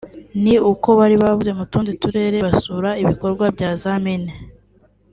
[0.43, 4.31] ni uko bari bavuye mu tundi turere basura ibikorwa bya za mine